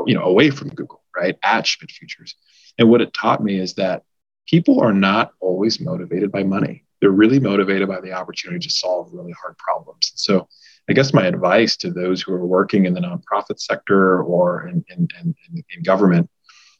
[0.06, 2.36] you know, away from Google, right, at Schmidt Futures.
[2.78, 4.02] And what it taught me is that
[4.46, 6.84] people are not always motivated by money.
[7.00, 10.12] They're really motivated by the opportunity to solve really hard problems.
[10.14, 10.48] So
[10.88, 14.84] I guess my advice to those who are working in the nonprofit sector or in,
[14.88, 15.34] in, in,
[15.70, 16.30] in government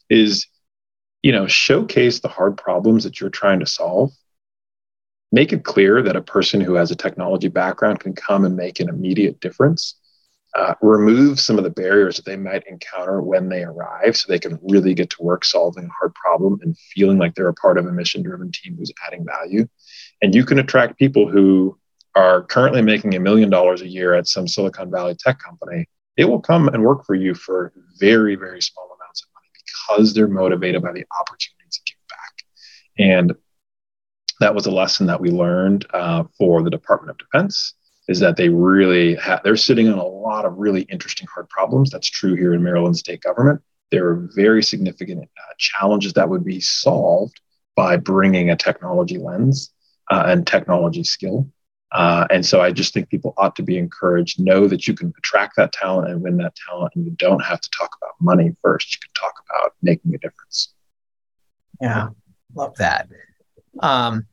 [0.09, 0.47] is,
[1.23, 4.13] you know, showcase the hard problems that you're trying to solve.
[5.33, 8.81] Make it clear that a person who has a technology background can come and make
[8.81, 9.95] an immediate difference.
[10.55, 14.39] Uh, remove some of the barriers that they might encounter when they arrive so they
[14.39, 17.79] can really get to work solving a hard problem and feeling like they're a part
[17.79, 19.67] of a mission driven team who's adding value.
[20.21, 21.79] And you can attract people who
[22.15, 26.25] are currently making a million dollars a year at some Silicon Valley tech company, They
[26.25, 30.29] will come and work for you for very, very small amounts of money because they're
[30.29, 32.45] motivated by the opportunity to give back.
[32.99, 33.33] And
[34.43, 37.75] that was a lesson that we learned uh, for the Department of Defense
[38.09, 41.91] is that they really ha- they're sitting on a lot of really interesting hard problems.
[41.91, 43.63] That's true here in Maryland state government.
[43.91, 47.41] There are very significant uh, challenges that would be solved
[47.77, 49.73] by bringing a technology lens
[50.11, 51.49] uh, and technology skill
[51.93, 54.41] Uh, and so I just think people ought to be encouraged.
[54.41, 57.61] Know that you can attract that talent and win that talent, and you don't have
[57.61, 58.95] to talk about money first.
[58.95, 60.73] You can talk about making a difference.
[61.81, 62.09] Yeah,
[62.55, 63.09] love that.
[63.81, 64.27] Um,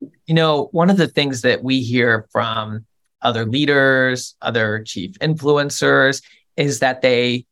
[0.00, 2.86] you know, one of the things that we hear from
[3.22, 6.22] other leaders, other chief influencers,
[6.56, 7.46] is that they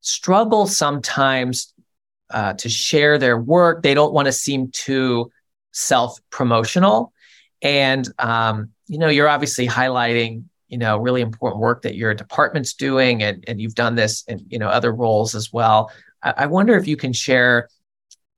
[0.00, 1.74] struggle sometimes
[2.30, 3.82] uh, to share their work.
[3.82, 5.30] They don't want to seem too
[5.72, 7.12] self promotional.
[7.62, 12.74] And, um, you know, you're obviously highlighting, you know, really important work that your department's
[12.74, 15.90] doing, and, and you've done this in, you know, other roles as well.
[16.22, 17.68] I, I wonder if you can share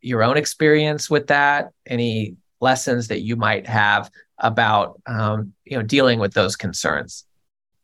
[0.00, 5.82] your own experience with that, any lessons that you might have about, um, you know,
[5.82, 7.24] dealing with those concerns.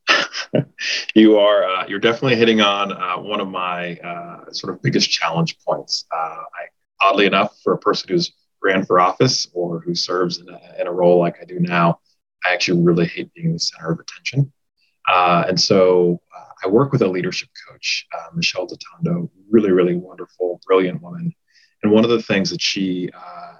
[1.14, 5.10] you are uh, you're definitely hitting on uh, one of my uh, sort of biggest
[5.10, 6.06] challenge points.
[6.10, 6.66] Uh, I,
[7.02, 10.86] oddly enough, for a person who's ran for office or who serves in a, in
[10.86, 12.00] a role like I do now,
[12.44, 14.52] I actually really hate being the center of attention.
[15.08, 20.60] Uh, and so uh, I work with a leadership coach, Michelle Detondo, really, really wonderful,
[20.66, 21.32] brilliant woman.
[21.82, 23.10] And one of the things that she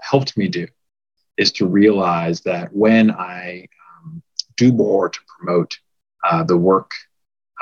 [0.03, 0.67] helped me do
[1.38, 3.68] is to realize that when I
[4.05, 4.22] um,
[4.57, 5.79] do more to promote
[6.24, 6.90] uh, the work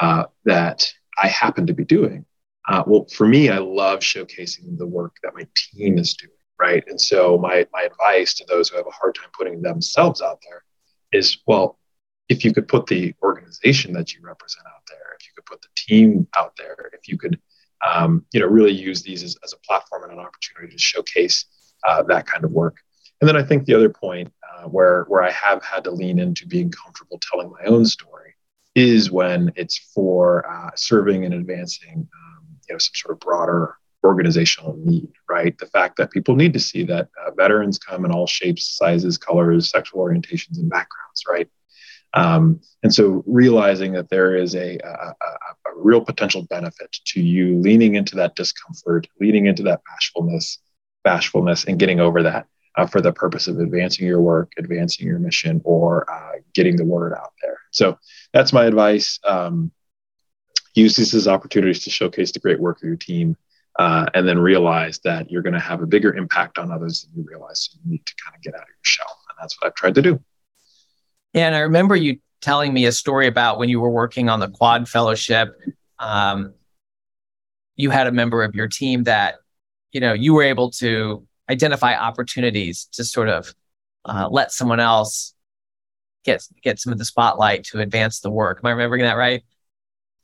[0.00, 2.24] uh, that I happen to be doing.
[2.68, 6.82] Uh, well, for me, I love showcasing the work that my team is doing, right?
[6.88, 10.40] And so my my advice to those who have a hard time putting themselves out
[10.48, 10.64] there
[11.12, 11.78] is, well,
[12.28, 15.62] if you could put the organization that you represent out there, if you could put
[15.62, 17.38] the team out there, if you could,
[17.86, 21.44] um, you know, really use these as, as, a platform and an opportunity to showcase
[21.86, 22.78] uh, that kind of work.
[23.20, 26.18] And then I think the other point uh, where where I have had to lean
[26.18, 28.35] into being comfortable telling my own story
[28.74, 33.76] is when it's for uh, serving and advancing um, you know some sort of broader
[34.05, 35.57] organizational need right?
[35.59, 39.18] The fact that people need to see that uh, veterans come in all shapes sizes
[39.18, 41.48] colors sexual orientations and backgrounds right?
[42.14, 45.14] Um, and so realizing that there is a, a, a,
[45.76, 50.59] real potential benefit to you leaning into that discomfort leaning into that bashfulness
[51.05, 55.18] bashfulness and getting over that uh, for the purpose of advancing your work, advancing your
[55.18, 57.58] mission, or uh, getting the word out there.
[57.70, 57.98] So
[58.32, 59.18] that's my advice.
[59.24, 59.72] Um,
[60.74, 63.36] use these as opportunities to showcase the great work of your team,
[63.78, 67.22] uh, and then realize that you're going to have a bigger impact on others than
[67.22, 67.68] you realize.
[67.70, 69.74] So you need to kind of get out of your shell, and that's what I've
[69.74, 70.20] tried to do.
[71.32, 74.40] Yeah, and I remember you telling me a story about when you were working on
[74.40, 75.58] the Quad Fellowship.
[75.98, 76.54] Um,
[77.74, 79.36] you had a member of your team that
[79.92, 83.54] you know you were able to identify opportunities to sort of
[84.04, 85.35] uh, let someone else
[86.24, 88.61] get get some of the spotlight to advance the work.
[88.62, 89.42] Am I remembering that right?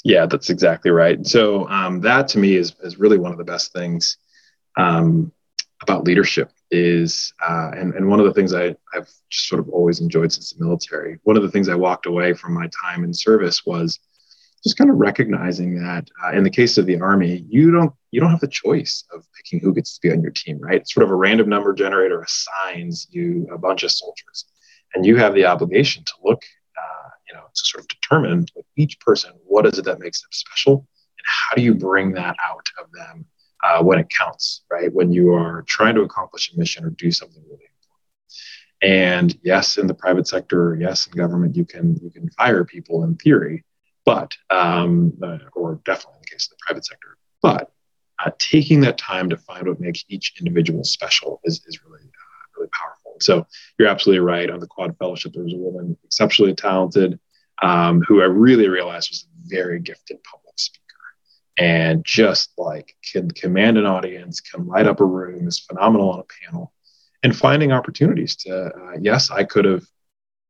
[0.04, 1.24] Yeah, that's exactly right.
[1.26, 4.16] So um, that to me is is really one of the best things
[4.76, 5.32] um,
[5.82, 10.00] about leadership is, uh, and and one of the things I I've sort of always
[10.00, 11.18] enjoyed since the military.
[11.22, 14.00] One of the things I walked away from my time in service was
[14.62, 18.20] just kind of recognizing that uh, in the case of the army you don't you
[18.20, 20.80] don't have the choice of picking who gets to be on your team right?
[20.80, 24.46] It's sort of a random number generator assigns you a bunch of soldiers
[24.94, 26.42] and you have the obligation to look
[26.76, 30.22] uh, you know to sort of determine with each person what is it that makes
[30.22, 30.74] them special
[31.18, 33.24] and how do you bring that out of them
[33.64, 34.92] uh, when it counts right?
[34.92, 39.32] When you are trying to accomplish a mission or do something really important.
[39.34, 43.02] And yes in the private sector yes in government you can you can fire people
[43.02, 43.64] in theory
[44.04, 47.16] but um, uh, or definitely in the case of the private sector.
[47.40, 47.70] But
[48.24, 52.58] uh, taking that time to find what makes each individual special is, is really uh,
[52.58, 53.16] really powerful.
[53.20, 53.46] So
[53.78, 54.50] you're absolutely right.
[54.50, 57.18] On the Quad Fellowship, there was a woman exceptionally talented
[57.62, 60.82] um, who I really realized was a very gifted public speaker
[61.58, 66.20] and just like can command an audience, can light up a room, is phenomenal on
[66.20, 66.72] a panel,
[67.22, 68.66] and finding opportunities to.
[68.66, 69.84] Uh, yes, I could have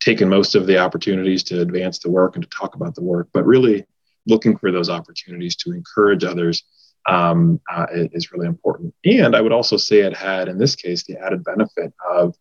[0.02, 3.28] taken most of the opportunities to advance the work and to talk about the work,
[3.32, 3.86] but really
[4.26, 6.64] looking for those opportunities to encourage others
[7.06, 8.94] um, uh, is really important.
[9.04, 12.34] And I would also say it had, in this case, the added benefit of,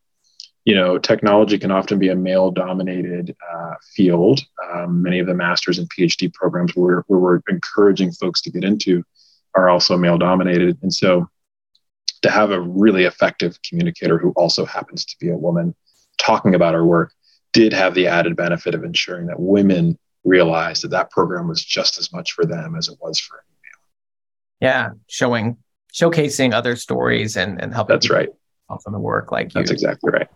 [0.64, 4.40] you know, technology can often be a male dominated uh, field.
[4.72, 8.64] Um, many of the master's and PhD programs where, where we're encouraging folks to get
[8.64, 9.02] into
[9.54, 10.78] are also male dominated.
[10.82, 11.28] And so
[12.22, 15.74] to have a really effective communicator who also happens to be a woman
[16.18, 17.12] talking about her work
[17.52, 21.98] did have the added benefit of ensuring that women realized that that program was just
[21.98, 24.70] as much for them as it was for a male.
[24.70, 25.56] Yeah, showing
[25.92, 27.94] showcasing other stories and and helping.
[27.94, 28.30] That's right.
[28.68, 29.60] On the work, like you.
[29.60, 30.28] that's exactly right.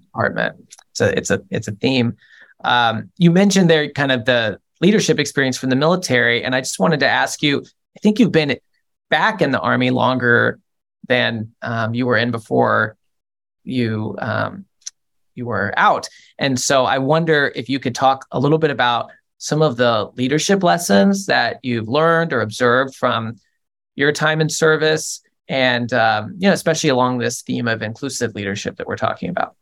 [0.00, 0.74] Department.
[0.90, 2.16] It's a it's a it's a theme.
[2.64, 6.80] Um, you mentioned there kind of the leadership experience from the military, and I just
[6.80, 7.64] wanted to ask you.
[7.96, 8.58] I think you've been
[9.08, 10.58] back in the army longer
[11.08, 12.96] than um, you were in before
[13.62, 14.64] you um,
[15.36, 16.08] you were out.
[16.38, 20.10] And so I wonder if you could talk a little bit about some of the
[20.16, 23.36] leadership lessons that you've learned or observed from
[23.94, 28.76] your time in service and um, you know especially along this theme of inclusive leadership
[28.76, 29.54] that we're talking about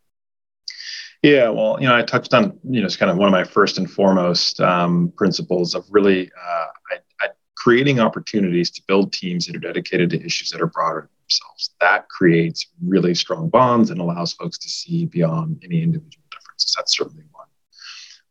[1.22, 3.44] yeah well you know i touched on you know it's kind of one of my
[3.44, 9.46] first and foremost um, principles of really uh, I, I, creating opportunities to build teams
[9.46, 11.70] that are dedicated to issues that are broader themselves.
[11.80, 16.74] That creates really strong bonds and allows folks to see beyond any individual differences.
[16.76, 17.46] That's certainly one.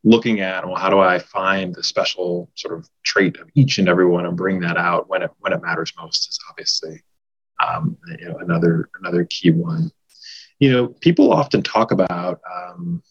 [0.04, 3.88] Looking at well how do i find the special sort of trait of each and
[3.88, 7.02] every one and bring that out when it when it matters most is obviously
[7.66, 9.92] um, you know another another key one.
[10.60, 13.02] You know people often talk about um,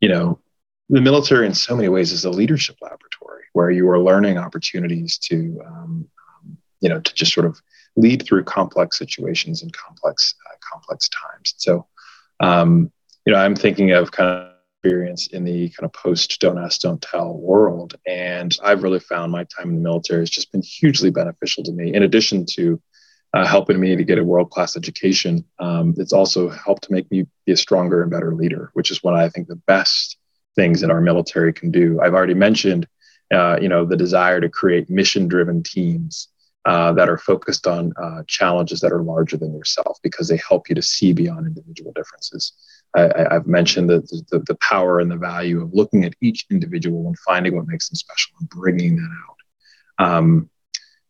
[0.00, 0.40] you know
[0.88, 5.18] the military in so many ways is a leadership laboratory where you are learning opportunities
[5.18, 7.60] to um, um you know to just sort of
[7.96, 11.54] lead through complex situations and complex uh, complex times.
[11.58, 11.86] So
[12.40, 12.90] um,
[13.24, 14.50] you know i'm thinking of kind of
[14.82, 17.94] experience in the kind of post don't ask don't tell world.
[18.06, 21.72] And i've really found my time in the military has just been hugely beneficial to
[21.72, 22.80] me in addition to
[23.32, 25.44] uh, helping me to get a world class education.
[25.58, 29.14] Um, it's also helped make me be a stronger and better leader which is what
[29.14, 30.18] i think the best
[30.54, 32.00] things that our military can do.
[32.00, 32.86] I've already mentioned
[33.32, 36.28] uh, you know the desire to create mission driven teams
[36.64, 40.68] uh, that are focused on uh, challenges that are larger than yourself because they help
[40.68, 42.52] you to see beyond individual differences.
[42.96, 44.00] I, have mentioned the,
[44.30, 47.88] the, the, power and the value of looking at each individual and finding what makes
[47.88, 50.06] them special and bringing that out.
[50.06, 50.48] Um,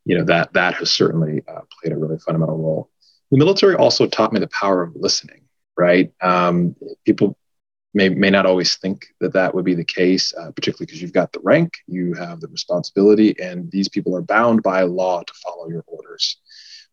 [0.05, 2.91] you know that that has certainly uh, played a really fundamental role.
[3.31, 5.43] The military also taught me the power of listening.
[5.77, 6.13] Right?
[6.21, 7.37] Um, people
[7.95, 11.13] may may not always think that that would be the case, uh, particularly because you've
[11.13, 15.33] got the rank, you have the responsibility, and these people are bound by law to
[15.45, 16.39] follow your orders.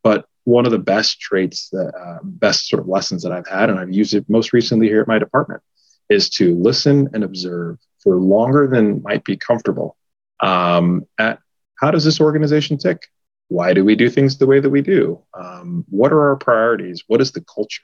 [0.03, 3.69] But one of the best traits, the uh, best sort of lessons that I've had,
[3.69, 5.61] and I've used it most recently here at my department,
[6.09, 9.97] is to listen and observe for longer than might be comfortable.
[10.39, 11.39] Um, at
[11.79, 13.07] how does this organization tick?
[13.47, 15.21] Why do we do things the way that we do?
[15.33, 17.03] Um, what are our priorities?
[17.07, 17.83] What is the culture?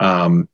[0.00, 0.48] Um,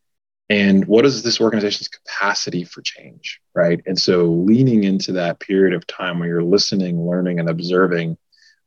[0.50, 3.82] and what is this organization's capacity for change right?
[3.87, 8.16] And so leaning into that period of time where you're listening learning and observing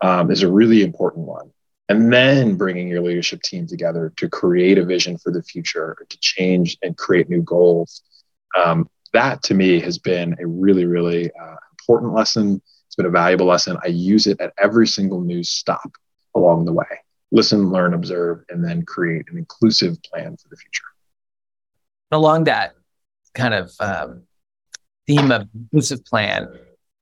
[0.02, 1.52] um, is a really important one.
[1.88, 6.20] And then bringing your leadership team together to create a vision for the future to
[6.20, 8.02] change and create new goals.
[8.58, 12.62] Um, that to me has been a really really uh, important lesson.
[12.88, 13.78] It's been a valuable lesson.
[13.82, 15.89] I use it at every single news stop
[16.36, 16.86] along the way.
[17.32, 20.84] Listen learn observe and then create an inclusive plan for the future
[22.12, 22.74] along that
[23.34, 24.24] kind of um,
[25.08, 26.47] theme of inclusive plan,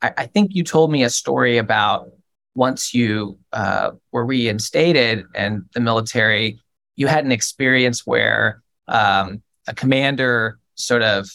[0.01, 2.09] I, I, think you told me a story about
[2.55, 6.59] once you uh, were reinstated and the military,
[6.95, 11.29] you had an experience where um, a commander sort of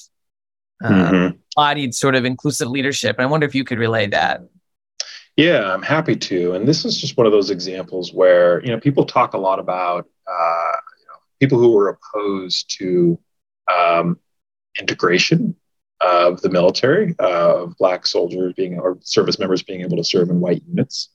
[0.83, 1.37] um, mm-hmm.
[1.57, 3.17] embodied sort of inclusive leadership.
[3.17, 4.43] And I wonder if you could relay that.
[5.37, 6.53] Yeah, I'm happy to.
[6.53, 9.59] And this is just one of those examples where you know people talk a lot
[9.59, 13.19] about uh, you know, people who were opposed to
[13.73, 14.19] um,
[14.79, 15.57] integration
[16.01, 20.29] of the military, uh, of black soldiers being or service members being able to serve
[20.29, 21.09] in white units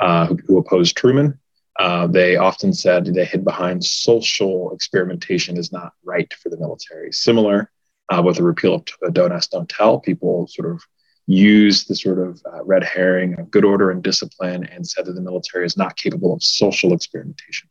[0.00, 1.38] uh, who, who, opposed Truman.
[1.78, 7.12] Uh, they often said they hid behind social experimentation is not right for the military.
[7.12, 7.70] Similar
[8.10, 10.82] uh, with the repeal of uh, Don't Ask, Don't Tell, people sort of
[11.26, 15.12] used the sort of uh, red herring of good order and discipline and said that
[15.12, 17.68] the military is not capable of social experimentation.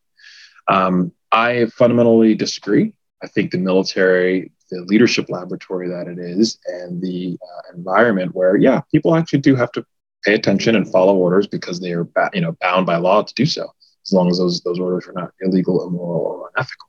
[0.69, 2.93] Um, I fundamentally disagree.
[3.23, 8.55] I think the military, the leadership laboratory that it is, and the uh, environment where,
[8.55, 9.85] yeah, people actually do have to
[10.23, 13.33] pay attention and follow orders because they are, ba- you know, bound by law to
[13.33, 13.67] do so,
[14.05, 16.87] as long as those those orders are not illegal, immoral, or unethical.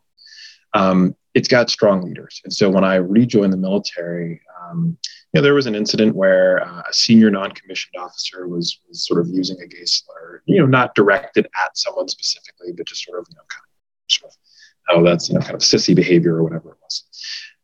[0.72, 4.96] Um, it's got strong leaders, and so when I rejoined the military, um,
[5.32, 9.20] you know, there was an incident where uh, a senior non-commissioned officer was, was sort
[9.20, 13.20] of using a gay slur, you know, not directed at someone specifically, but just sort
[13.20, 14.36] of, you know, kind of, sort of
[14.90, 17.04] oh, that's you know kind of sissy behavior or whatever it was.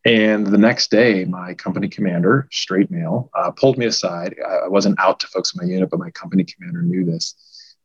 [0.05, 4.37] And the next day, my company commander, straight male, uh, pulled me aside.
[4.47, 7.35] I wasn't out to folks in my unit, but my company commander knew this.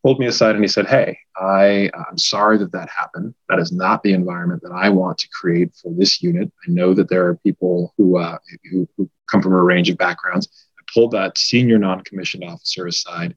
[0.04, 3.34] Pulled me aside and he said, "Hey, I, I'm sorry that that happened.
[3.50, 6.52] That is not the environment that I want to create for this unit.
[6.68, 8.38] I know that there are people who uh,
[8.72, 10.48] who, who come from a range of backgrounds.
[10.80, 13.36] I pulled that senior non-commissioned officer aside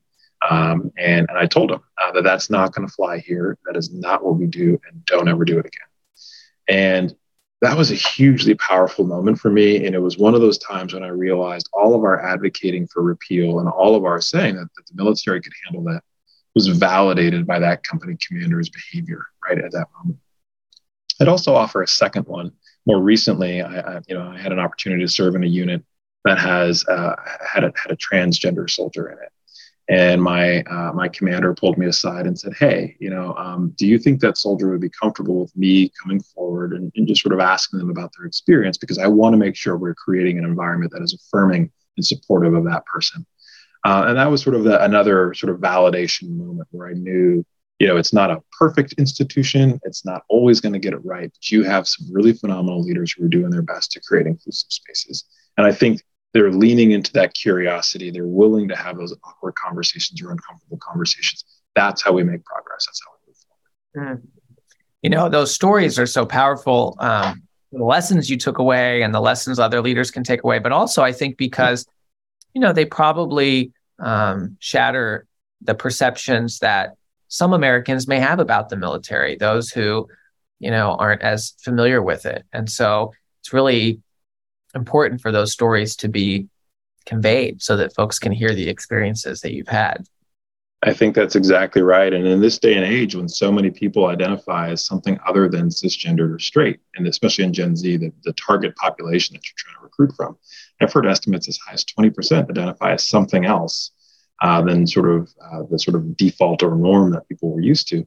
[0.48, 3.58] um, and, and I told him uh, that that's not going to fly here.
[3.66, 5.88] That is not what we do, and don't ever do it again.
[6.68, 7.14] And
[7.60, 9.86] that was a hugely powerful moment for me.
[9.86, 13.02] And it was one of those times when I realized all of our advocating for
[13.02, 16.02] repeal and all of our saying that, that the military could handle that
[16.54, 20.18] was validated by that company commander's behavior right at that moment.
[21.20, 22.52] I'd also offer a second one.
[22.86, 25.82] More recently, I, I you know I had an opportunity to serve in a unit
[26.24, 27.16] that has uh,
[27.46, 29.32] had a, had a transgender soldier in it,
[29.88, 33.86] and my uh, my commander pulled me aside and said, "Hey, you know, um, do
[33.86, 37.34] you think that soldier would be comfortable with me coming forward and, and just sort
[37.34, 38.78] of asking them about their experience?
[38.78, 42.54] Because I want to make sure we're creating an environment that is affirming and supportive
[42.54, 43.26] of that person."
[43.84, 47.44] Uh, and that was sort of the, another sort of validation moment where I knew,
[47.78, 49.78] you know, it's not a perfect institution.
[49.84, 53.12] It's not always going to get it right, but you have some really phenomenal leaders
[53.12, 55.24] who are doing their best to create inclusive spaces.
[55.58, 56.00] And I think
[56.34, 58.10] they're leaning into that curiosity.
[58.10, 61.44] They're willing to have those awkward conversations or uncomfortable conversations.
[61.76, 62.86] That's how we make progress.
[62.86, 63.36] That's how we move
[63.94, 64.18] forward.
[64.18, 64.26] Mm.
[65.02, 66.96] You know, those stories are so powerful.
[66.98, 70.72] Um, the lessons you took away and the lessons other leaders can take away, but
[70.72, 71.86] also I think because,
[72.52, 75.26] you know, they probably um, shatter
[75.62, 76.96] the perceptions that
[77.28, 80.08] some Americans may have about the military, those who,
[80.58, 82.44] you know, aren't as familiar with it.
[82.52, 84.00] And so it's really
[84.74, 86.48] important for those stories to be
[87.06, 90.04] conveyed so that folks can hear the experiences that you've had.
[90.82, 92.12] I think that's exactly right.
[92.12, 95.70] And in this day and age, when so many people identify as something other than
[95.70, 99.76] cisgendered or straight, and especially in Gen Z, the, the target population that you're trying
[99.76, 100.36] to recruit from,
[100.82, 103.92] I've heard estimates as high as 20% identify as something else
[104.42, 107.88] uh, than sort of uh, the sort of default or norm that people were used
[107.88, 108.06] to.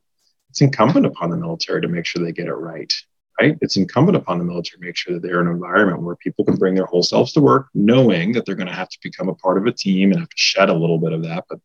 [0.52, 2.94] It's incumbent upon the military to make sure they get it right
[3.40, 3.58] right?
[3.62, 6.46] It's incumbent upon the military to make sure that they're in an environment where people
[6.46, 9.30] can bring their whole selves to work, knowing that they're going to have to become
[9.30, 11.60] a part of a team and have to shed a little bit of that, but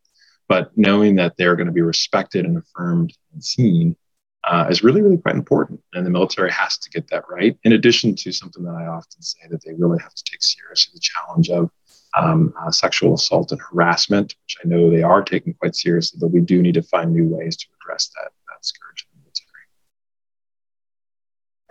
[0.48, 3.96] but knowing that they're going to be respected and affirmed and seen
[4.44, 5.80] uh, is really, really quite important.
[5.94, 7.56] And the military has to get that right.
[7.62, 10.92] In addition to something that I often say that they really have to take seriously
[10.94, 11.70] the challenge of
[12.18, 16.28] um, uh, sexual assault and harassment, which I know they are taking quite seriously, but
[16.28, 18.32] we do need to find new ways to address that,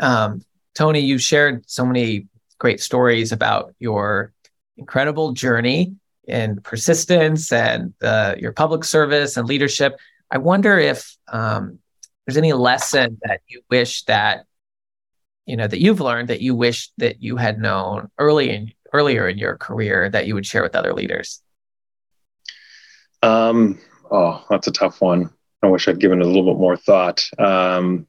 [0.01, 0.43] Um,
[0.75, 2.27] Tony, you've shared so many
[2.57, 4.33] great stories about your
[4.77, 5.95] incredible journey
[6.27, 9.97] and persistence and uh, your public service and leadership.
[10.29, 11.79] I wonder if um,
[12.25, 14.45] there's any lesson that you wish that
[15.45, 19.27] you know that you've learned that you wish that you had known early in earlier
[19.27, 21.41] in your career that you would share with other leaders.
[23.23, 23.79] Um,
[24.09, 25.31] oh, that's a tough one.
[25.63, 27.27] I wish I'd given it a little bit more thought.
[27.37, 28.07] Um,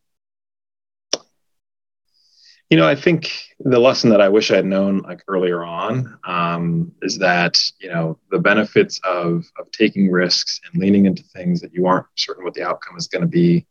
[2.72, 6.18] you know, I think the lesson that I wish I had known like earlier on
[6.24, 11.60] um, is that you know the benefits of of taking risks and leaning into things
[11.60, 13.66] that you aren't certain what the outcome is going to be,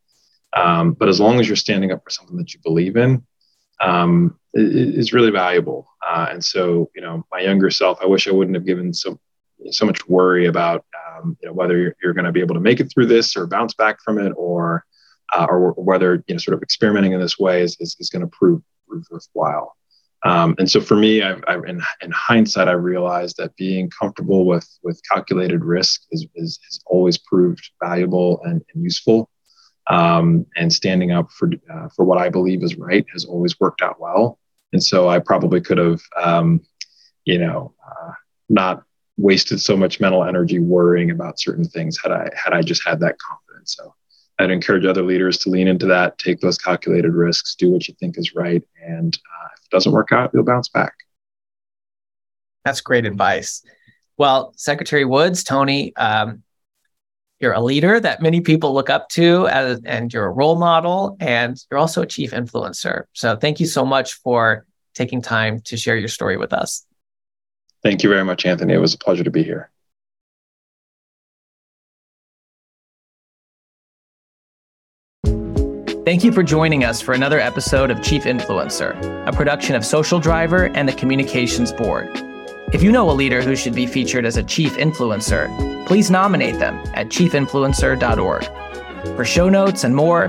[0.56, 3.26] um, but as long as you're standing up for something that you believe in,
[3.80, 5.88] um, is really valuable.
[6.08, 9.20] Uh, and so, you know, my younger self, I wish I wouldn't have given so
[9.72, 12.62] so much worry about um, you know whether you're, you're going to be able to
[12.62, 14.86] make it through this or bounce back from it or
[15.36, 18.22] uh, or whether you know sort of experimenting in this way is, is, is going
[18.22, 18.62] to prove
[19.10, 19.76] worthwhile.
[20.24, 24.46] Um, and so for me, I've, I've, in, in, hindsight, I realized that being comfortable
[24.46, 29.30] with with calculated risk is, is has always proved valuable and, and useful.
[29.90, 33.82] Um, and standing up for uh, for what I believe is right has always worked
[33.82, 34.38] out well.
[34.74, 36.62] And so I probably could have, um,
[37.26, 38.12] you know, uh,
[38.48, 38.84] not
[39.18, 43.00] wasted so much mental energy worrying about certain things had I had I just had
[43.00, 43.76] that confidence.
[43.76, 43.94] So
[44.42, 47.94] I'd encourage other leaders to lean into that, take those calculated risks, do what you
[48.00, 50.94] think is right, and uh, if it doesn't work out, you'll bounce back.
[52.66, 53.64] That's great advice.
[54.18, 56.44] Well, Secretary Woods, Tony, um,
[57.40, 61.18] you're a leader that many people look up to, as, and you're a role model,
[61.20, 63.04] and you're also a chief influencer.
[63.14, 66.86] So, thank you so much for taking time to share your story with us.
[67.82, 68.74] Thank you very much, Anthony.
[68.74, 69.72] It was a pleasure to be here.
[76.12, 80.20] Thank you for joining us for another episode of Chief Influencer, a production of Social
[80.20, 82.10] Driver and the Communications Board.
[82.74, 85.48] If you know a leader who should be featured as a chief influencer,
[85.88, 88.44] please nominate them at chiefinfluencer.org.
[89.16, 90.28] For show notes and more,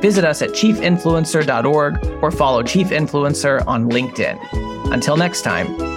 [0.00, 4.92] visit us at chiefinfluencer.org or follow Chief Influencer on LinkedIn.
[4.92, 5.93] Until next time,